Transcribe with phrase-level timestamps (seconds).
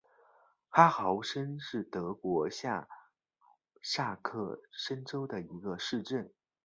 [0.67, 2.87] 哈豪森是德国下
[3.83, 6.33] 萨克森州的一个市镇。